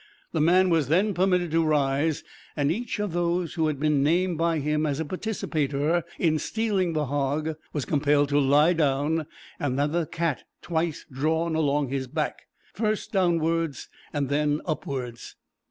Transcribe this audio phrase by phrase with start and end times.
[0.31, 2.23] The man was then permitted to rise,
[2.55, 6.93] and each of those who had been named by him as a participator in stealing
[6.93, 9.27] the hog, was compelled to lie down,
[9.59, 15.35] and have the cat twice drawn along his back; first downwards, and then upwards.